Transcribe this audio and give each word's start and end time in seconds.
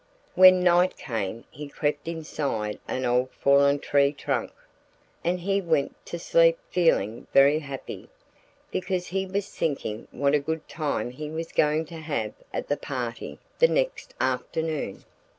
When 0.33 0.63
night 0.63 0.97
came 0.97 1.43
he 1.51 1.67
crept 1.69 2.07
inside 2.07 2.79
an 2.87 3.05
old 3.05 3.29
fallen 3.29 3.77
tree 3.77 4.11
trunk. 4.13 4.51
And 5.23 5.41
he 5.41 5.61
went 5.61 5.95
to 6.07 6.17
sleep 6.17 6.57
feeling 6.71 7.27
very 7.33 7.59
happy, 7.59 8.09
because 8.71 9.05
he 9.09 9.27
was 9.27 9.47
thinking 9.49 10.07
what 10.09 10.33
a 10.33 10.39
good 10.39 10.67
time 10.67 11.11
he 11.11 11.29
was 11.29 11.51
going 11.51 11.85
to 11.85 11.97
have 11.97 12.33
at 12.51 12.67
the 12.67 12.77
party 12.77 13.37
the 13.59 13.67
next 13.67 14.15
afternoon. 14.19 15.03